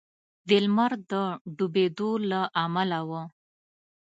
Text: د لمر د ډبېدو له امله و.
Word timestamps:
د 0.47 0.49
لمر 0.65 0.91
د 1.11 1.13
ډبېدو 1.57 2.09
له 2.29 2.41
امله 2.63 2.99
و. 3.09 3.11